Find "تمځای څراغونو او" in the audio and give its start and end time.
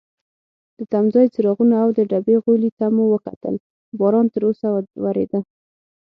0.91-1.89